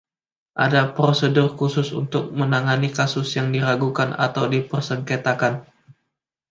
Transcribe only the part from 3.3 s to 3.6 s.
yang